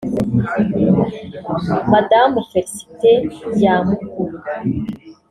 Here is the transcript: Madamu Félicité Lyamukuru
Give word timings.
Madamu 1.91 2.39
Félicité 2.51 3.11
Lyamukuru 3.57 4.35